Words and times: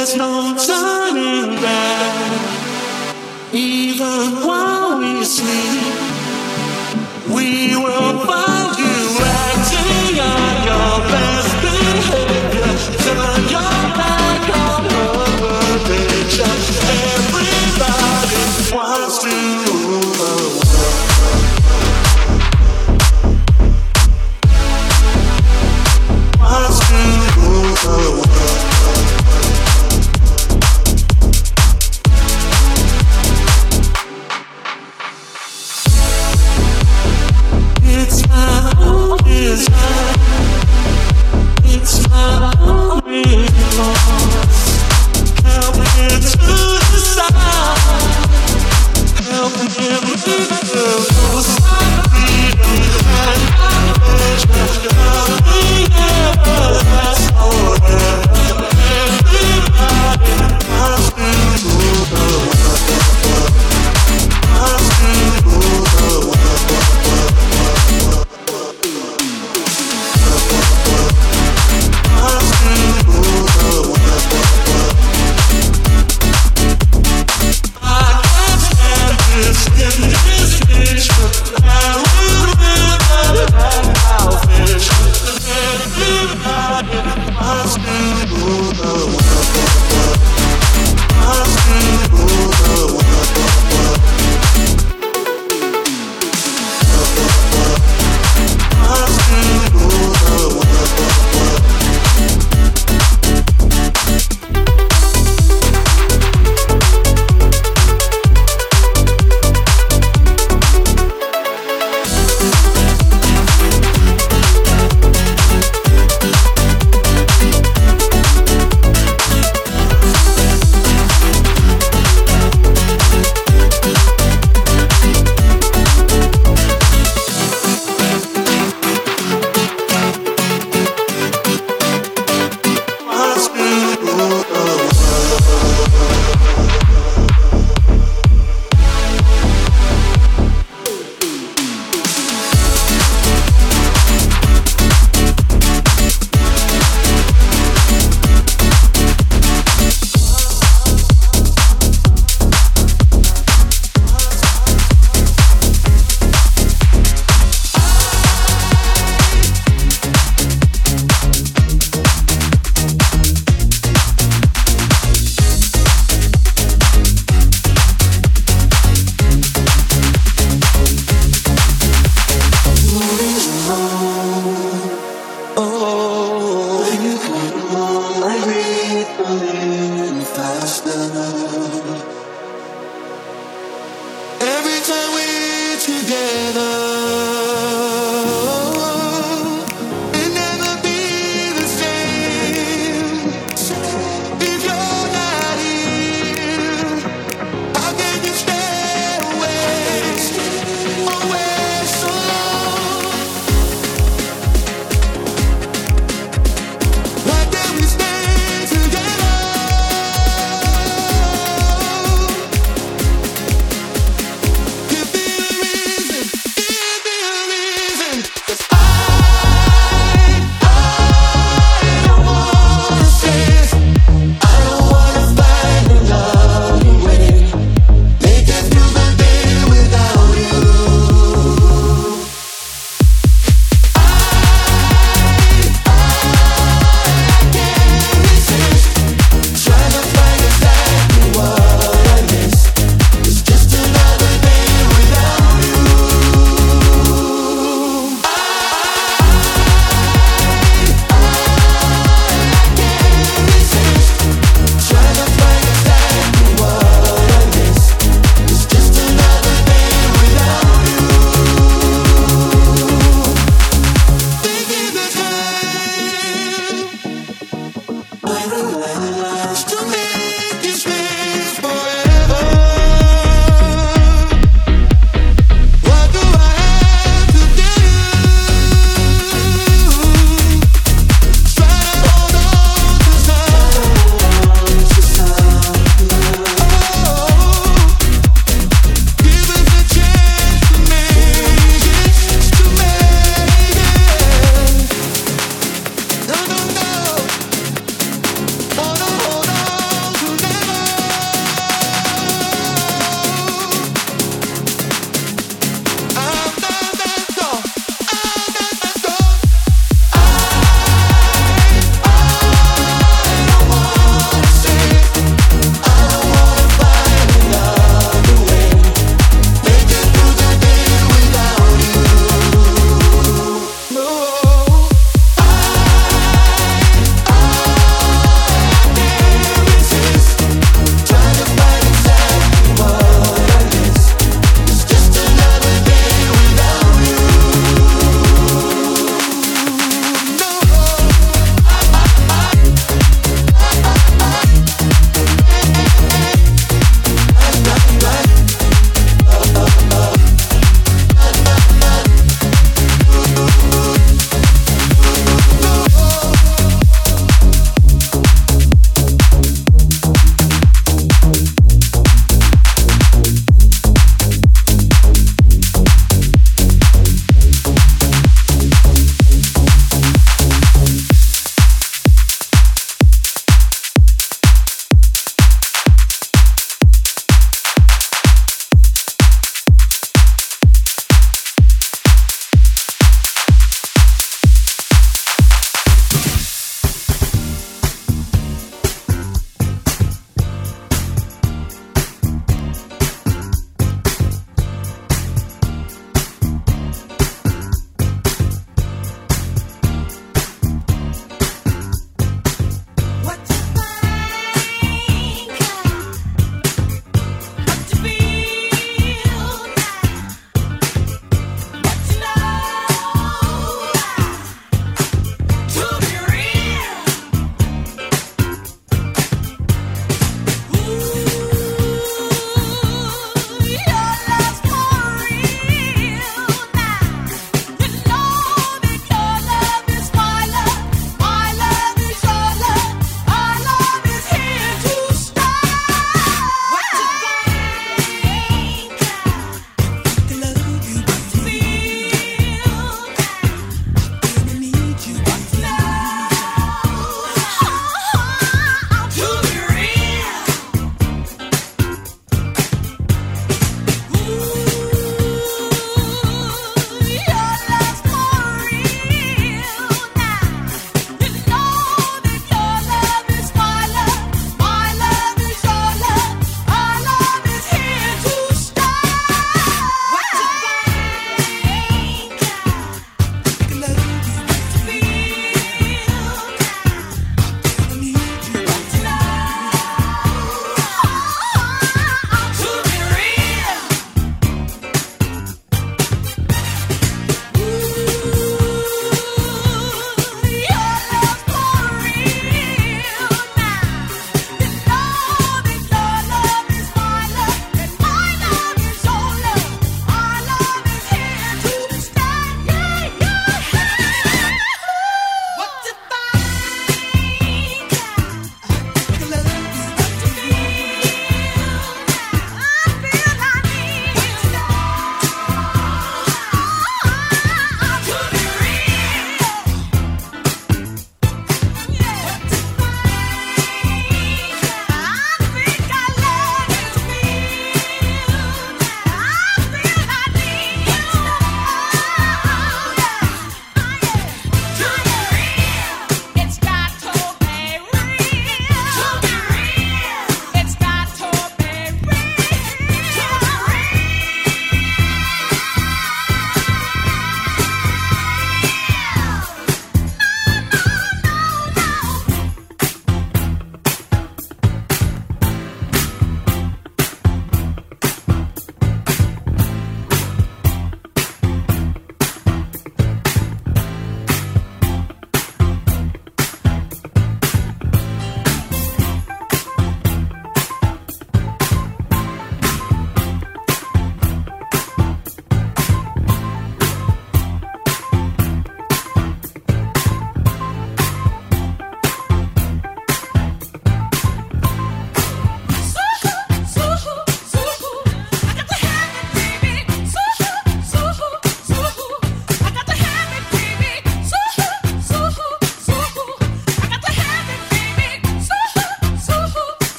There's 0.00 0.16
no 0.16 0.56
turning 0.56 1.60
back, 1.60 3.12
even 3.52 4.46
while 4.46 4.98
we 4.98 5.22
sleep. 5.26 5.79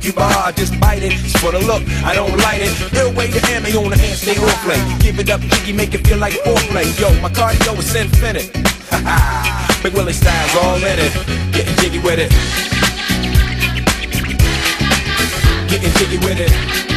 Cuba. 0.00 0.22
I 0.22 0.52
just 0.52 0.78
bite 0.80 1.02
it, 1.02 1.12
it's 1.12 1.38
for 1.38 1.52
the 1.52 1.60
look, 1.60 1.82
I 2.04 2.14
don't 2.14 2.34
light 2.38 2.62
it. 2.62 2.72
Ill 2.94 3.12
way 3.12 3.28
to 3.30 3.40
me 3.60 3.76
on 3.76 3.90
the 3.90 3.96
hand, 3.96 4.16
stay 4.16 4.36
on 4.36 4.48
play. 4.64 4.80
Give 4.98 5.18
it 5.18 5.28
up, 5.30 5.40
jiggy, 5.40 5.72
make 5.72 5.94
it 5.94 6.06
feel 6.06 6.18
like 6.18 6.32
foreplay. 6.44 6.88
Yo, 6.98 7.08
my 7.20 7.28
cardio 7.28 7.78
is 7.78 7.94
infinite. 7.94 8.50
Ha 8.90 8.96
ha, 9.04 9.80
Big 9.82 9.92
Willie 9.92 10.12
style's 10.12 10.56
all 10.56 10.76
in 10.76 10.98
it. 10.98 11.12
Getting 11.52 11.76
jiggy 11.76 11.98
with 11.98 12.18
it. 12.18 12.30
Getting 15.68 15.92
jiggy 15.92 16.18
with 16.18 16.40
it. 16.40 16.89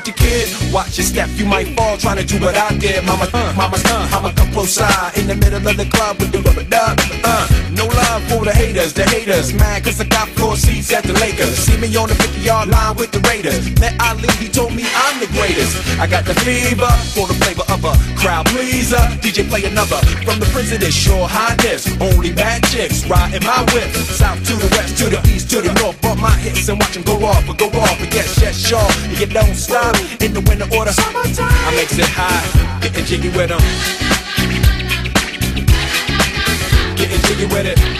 With 0.00 0.16
the 0.16 0.22
kid? 0.22 0.72
Watch 0.72 0.98
your 0.98 1.06
step, 1.06 1.28
you 1.34 1.44
might 1.44 1.68
fall 1.76 1.96
trying 1.96 2.18
to 2.18 2.24
do 2.24 2.40
what 2.40 2.56
I 2.56 2.76
did. 2.78 3.04
Mama, 3.04 3.28
uh, 3.32 3.52
mama, 3.56 3.76
uh, 3.84 4.08
I'ma 4.12 4.32
come 4.32 4.52
close 4.52 4.72
side 4.72 5.16
in 5.16 5.26
the 5.26 5.34
middle 5.34 5.66
of 5.66 5.76
the 5.76 5.86
club 5.86 6.18
with 6.18 6.32
the 6.32 6.40
rubber 6.40 6.64
duck. 6.64 6.98
Uh, 7.24 7.46
no 7.72 7.86
love 7.86 8.22
for 8.24 8.44
the 8.44 8.52
haters, 8.52 8.92
the 8.92 9.04
haters. 9.04 9.52
Mad 9.52 9.84
cause 9.84 10.00
I 10.00 10.04
got 10.04 10.28
seats 10.56 10.69
at 10.92 11.04
the 11.04 11.12
Lakers. 11.14 11.54
See 11.54 11.76
me 11.78 11.86
on 11.96 12.08
the 12.08 12.14
50 12.14 12.40
yard 12.40 12.68
line 12.68 12.96
with 12.96 13.12
the 13.12 13.20
Raiders. 13.28 13.70
Met 13.78 13.94
Ali, 14.00 14.28
he 14.38 14.48
told 14.48 14.74
me 14.74 14.84
I'm 14.94 15.20
the 15.20 15.26
greatest. 15.38 15.76
I 15.98 16.06
got 16.06 16.24
the 16.24 16.34
fever 16.42 16.90
for 17.14 17.26
the 17.26 17.34
flavor 17.38 17.62
of 17.70 17.84
a 17.84 17.94
crowd 18.18 18.46
pleaser. 18.46 19.02
DJ 19.22 19.48
play 19.48 19.64
another 19.64 19.98
from 20.26 20.40
the 20.40 20.48
president, 20.50 20.92
sure 20.92 21.28
highness. 21.28 21.86
Only 22.00 22.32
bad 22.32 22.64
chicks 22.64 23.06
riding 23.06 23.44
my 23.44 23.62
whip. 23.72 23.90
South 23.94 24.42
to 24.46 24.54
the 24.54 24.68
west, 24.76 24.98
to 24.98 25.06
the 25.10 25.20
east, 25.30 25.50
to 25.50 25.60
the 25.60 25.72
north. 25.80 26.00
Bump 26.02 26.20
my 26.20 26.34
hits 26.42 26.68
and 26.68 26.78
watch 26.78 26.94
them 26.94 27.02
go 27.02 27.16
off, 27.24 27.46
but 27.46 27.58
go 27.58 27.66
off. 27.78 27.96
But 27.98 28.12
yes, 28.12 28.40
yes, 28.40 28.58
sure. 28.58 28.90
You 29.14 29.26
don't 29.26 29.54
stop 29.54 29.94
in 30.20 30.34
the 30.34 30.42
winter 30.48 30.68
order. 30.74 30.92
I 30.96 31.70
makes 31.76 31.98
it 31.98 32.08
high, 32.08 32.42
getting 32.80 33.04
jiggy 33.04 33.30
with 33.30 33.50
them. 33.50 33.62
Getting 36.96 37.20
jiggy 37.28 37.46
with 37.46 37.66
it. 37.66 37.99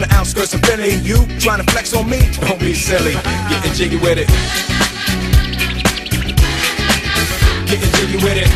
the 0.01 0.13
outskirts 0.13 0.53
of 0.53 0.61
Philly. 0.61 0.95
You 0.95 1.25
trying 1.39 1.63
to 1.63 1.71
flex 1.71 1.93
on 1.93 2.09
me? 2.09 2.19
Don't 2.41 2.59
be 2.59 2.73
silly. 2.73 3.13
Getting 3.13 3.73
jiggy 3.73 3.97
with 3.97 4.17
it. 4.17 4.27
Getting 7.67 7.91
jiggy 7.97 8.17
with 8.23 8.37
it. 8.37 8.49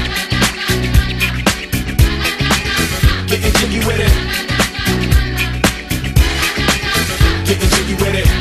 Getting 3.30 3.54
jiggy 3.60 3.80
with 3.86 4.00
it. 4.00 4.14
Getting 7.46 7.70
jiggy 7.70 7.94
with 8.04 8.16
it. 8.16 8.35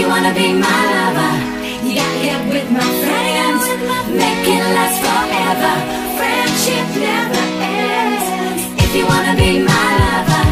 you 0.00 0.08
wanna 0.08 0.32
be 0.32 0.54
my 0.54 0.80
lover, 0.96 1.32
you 1.84 1.94
gotta 1.94 2.18
get 2.24 2.40
with 2.48 2.70
my 2.70 2.88
friends. 3.04 3.62
Make 4.08 4.46
it 4.48 4.64
last 4.76 4.96
forever. 5.04 5.74
Friendship 6.16 6.86
never 7.06 7.44
ends. 7.60 8.24
If 8.84 8.96
you 8.96 9.04
wanna 9.06 9.34
be 9.36 9.60
my 9.60 9.88
lover, 10.02 10.44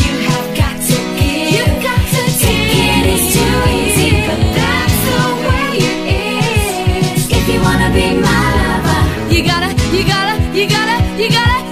you 0.00 0.12
have 0.28 0.48
got 0.60 0.76
to 0.88 0.96
give. 1.18 1.50
You 1.56 1.64
got 1.84 2.02
to 2.14 2.22
Taking 2.40 2.88
It 2.96 3.06
is 3.16 3.24
too 3.36 3.56
easy, 3.80 4.10
but 4.26 4.40
that's 4.56 4.98
the 5.08 5.22
way 5.46 5.70
it 5.90 5.98
is. 7.04 7.28
If 7.38 7.44
you 7.52 7.60
wanna 7.60 7.90
be 7.92 8.06
my 8.28 8.44
lover, 8.60 9.00
you 9.34 9.40
gotta, 9.44 9.70
you 9.94 10.02
gotta, 10.12 10.34
you 10.56 10.66
gotta, 10.74 10.96
you 11.22 11.28
gotta. 11.30 11.69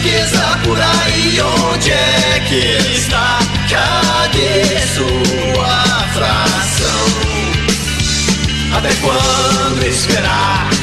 riqueza 0.00 0.58
por 0.64 0.78
aí 0.80 1.38
onde 1.42 1.92
é 1.92 2.42
que 2.48 2.94
está? 2.96 3.38
Cadê 3.68 4.78
sua 4.86 6.08
fração? 6.14 7.06
Até 8.76 8.94
quando 9.02 9.86
esperar? 9.86 10.79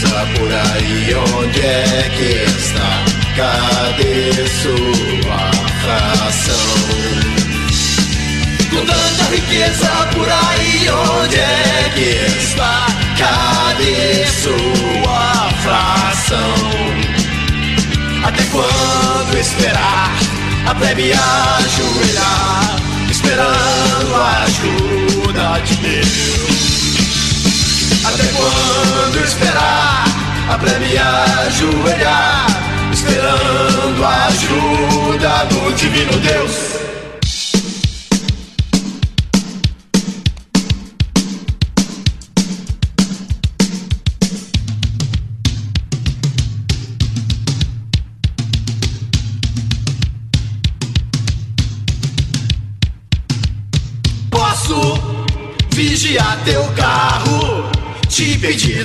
coisa 0.00 0.26
por 0.38 0.50
aí, 0.52 1.14
onde 1.36 1.60
é 1.60 2.10
que 2.16 2.58
está? 2.58 3.04
Cadê 3.36 4.32
sua 4.48 5.50
fração? 5.82 6.54
Com 8.70 8.86
tanta 8.86 9.24
riqueza 9.30 9.88
por 10.14 10.28
aí, 10.28 10.88
onde 10.90 11.36
é 11.36 11.90
que 11.94 12.38
está? 12.38 12.86
Cadê 13.18 14.26
sua 14.26 15.50
fração? 15.62 16.54
Até 18.24 18.44
quando 18.44 19.38
esperar 19.38 20.16
a 20.66 20.74
plebe 20.74 21.12
ajoelhar, 21.12 22.76
esperando 23.10 24.14
a 24.14 24.44
ajuda 24.44 25.60
de 25.64 25.76
Deus? 25.76 26.49
Quando 28.40 29.22
esperar, 29.22 30.04
aprende 30.48 30.96
a 30.96 31.24
ajoelhar, 31.46 32.46
esperando 32.90 34.04
a 34.04 34.26
ajuda 34.28 35.44
do 35.50 35.72
divino 35.74 36.18
Deus. 36.20 36.79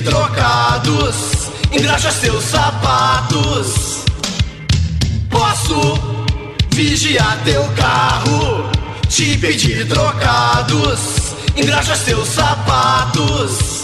trocados. 0.02 1.50
Engraxa 1.72 2.10
seus 2.10 2.44
sapatos. 2.44 4.04
Posso 5.30 5.98
vigiar 6.70 7.38
teu 7.44 7.64
carro, 7.76 8.70
te 9.08 9.36
pedir 9.38 9.86
trocados. 9.88 11.34
Engraxa 11.56 11.96
seus 11.96 12.28
sapatos. 12.28 13.75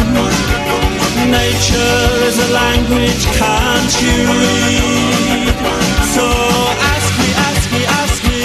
Nature 1.30 2.10
is 2.28 2.36
a 2.46 2.50
language 2.52 3.24
can't 3.38 3.92
you 4.02 4.16
read? 4.42 5.54
So 6.14 6.26
ask 6.92 7.10
me, 7.20 7.28
ask 7.48 7.64
me, 7.74 7.82
ask 8.00 8.18
me, 8.26 8.40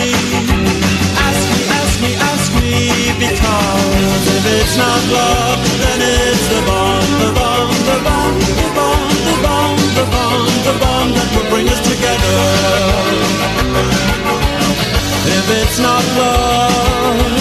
ask 1.28 1.44
me, 1.54 1.62
ask 1.80 1.96
me, 2.04 2.12
ask 2.32 2.48
me, 2.62 2.74
because 3.26 4.24
if 4.38 4.44
it's 4.58 4.76
not 4.78 5.02
love, 5.18 5.62
then 5.82 6.00
it's 6.14 6.46
the 6.54 6.62
bond, 6.70 7.10
the 7.24 7.32
bond, 7.40 7.74
the 7.90 7.98
bond, 8.08 8.38
the 8.62 8.70
bond, 8.78 9.10
the 9.30 9.36
bond, 9.46 9.80
the 9.98 10.06
bond, 10.14 10.50
the 10.70 10.76
bond 10.84 11.10
that 11.18 11.30
will 11.34 11.50
bring 11.50 11.68
us 11.74 11.82
together. 11.92 12.38
If 15.38 15.46
it's 15.62 15.80
not 15.80 16.04
love. 16.20 17.39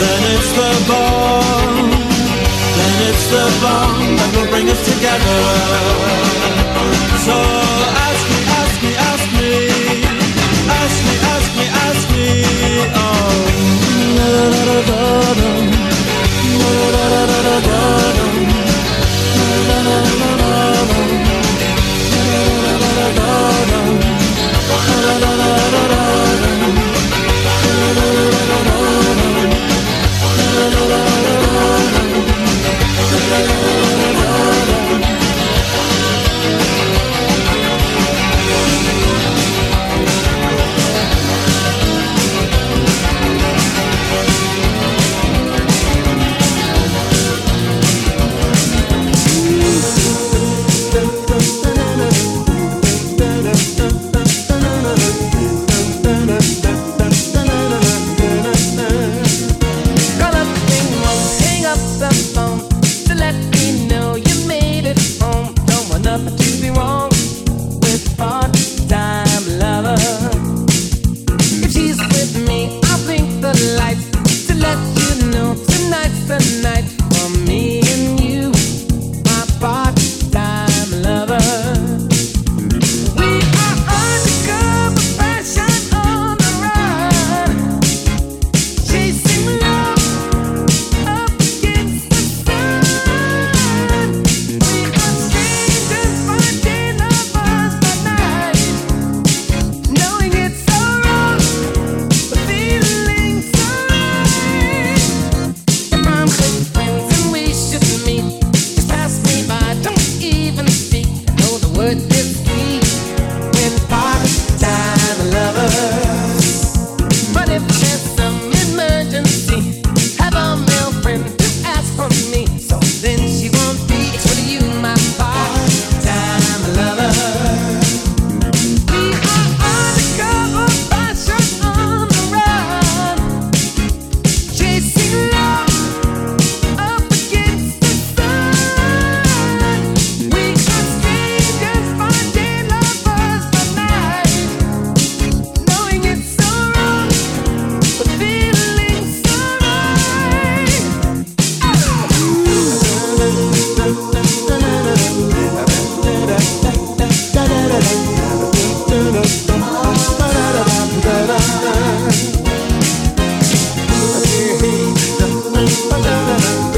Then 0.00 0.22
it's 0.34 0.50
the 0.58 0.70
bomb. 0.88 1.90
Then 2.78 2.96
it's 3.08 3.26
the 3.34 3.44
bomb 3.62 4.00
that 4.18 4.30
will 4.36 4.48
bring 4.52 4.68
us 4.74 4.82
together. 4.90 5.40
So 7.26 7.36
ask 8.06 8.22
me, 8.32 8.40
ask 8.60 8.76
me, 8.84 8.92
ask 9.10 9.26
me, 9.38 9.58
ask 10.80 10.96
me, 11.06 11.14
ask 11.34 11.48
me, 11.58 11.66
ask 11.86 12.04
me. 12.14 12.26
Oh, 13.02 13.40
da 14.16 14.26
da 14.34 14.44
da 14.52 14.78
da 14.88 15.02
da, 15.40 15.50
da 16.62 16.74
da 16.92 17.12
da 17.12 17.26
da 17.26 17.40
da 17.46 17.56
da, 17.66 17.80
da 19.36 19.56
da 19.68 19.78
da 19.84 20.30
da. 20.30 20.35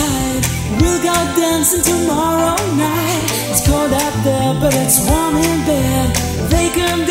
tide. 0.00 0.44
We'll 0.80 1.02
go 1.02 1.16
dancing 1.36 1.84
tomorrow 1.92 2.56
night. 2.76 3.24
It's 3.50 3.62
cold 3.66 3.92
out 4.04 4.16
there, 4.24 4.52
but 4.62 4.72
it's 4.82 4.98
warm 5.08 5.36
in 5.36 5.58
bed. 5.70 6.08
They 6.52 6.68
can 6.78 7.09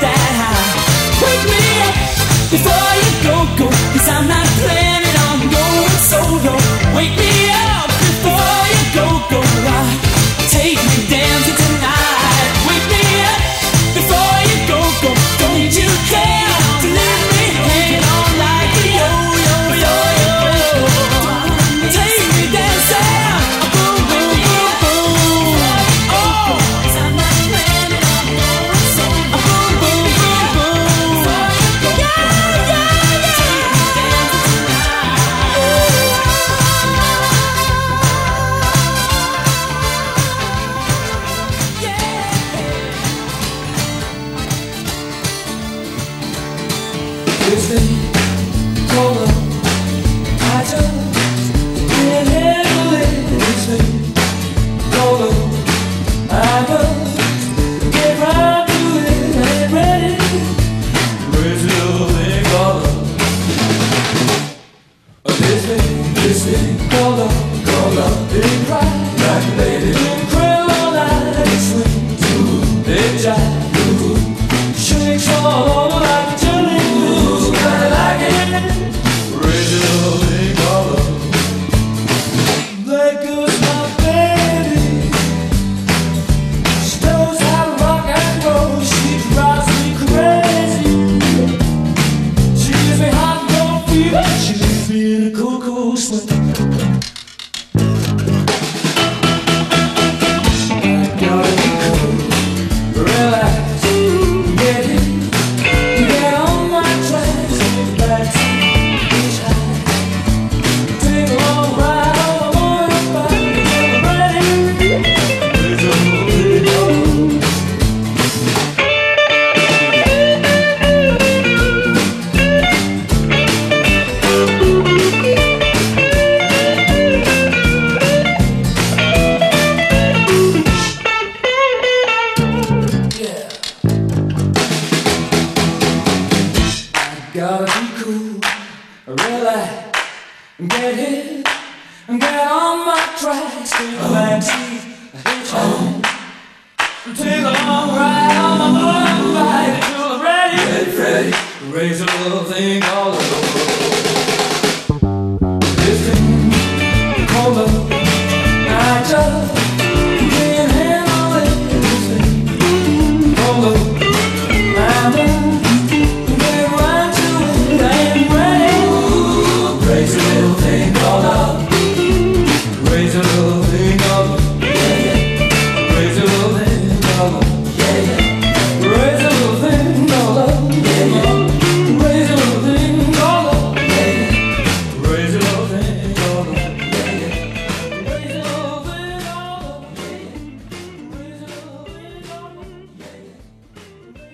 た 0.00 0.41